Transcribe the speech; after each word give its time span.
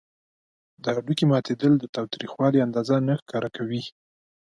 د 0.83 0.85
هډوکي 0.95 1.25
ماتیدل 1.31 1.73
د 1.79 1.85
تاوتریخوالي 1.95 2.59
اندازه 2.65 2.95
نه 3.07 3.13
ښکاره 3.21 3.49
کوي. 3.57 3.81